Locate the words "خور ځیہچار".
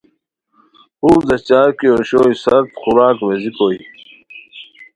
0.97-1.69